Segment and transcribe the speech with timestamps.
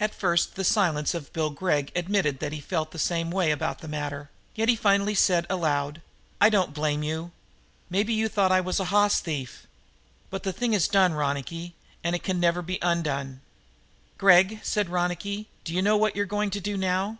[0.00, 3.78] At first the silence of Bill Gregg admitted that he felt the same way about
[3.78, 6.02] the matter, yet he finally said aloud:
[6.40, 7.30] "I don't blame you.
[7.88, 9.68] Maybe you thought I was a hoss thief.
[10.30, 13.40] But the thing is done, Ronicky, and it won't never be undone!"
[14.18, 17.18] "Gregg," said Ronicky, "d'you know what you're going to do now?"